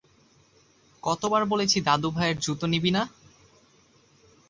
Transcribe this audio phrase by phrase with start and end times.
[1.03, 3.03] কতবার বলেছি দাদুভাইয়ের জুতো নিবি না?